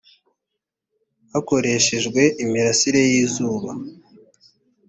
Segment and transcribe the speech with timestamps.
[1.31, 3.69] hakoreshejwe imirasire y izuba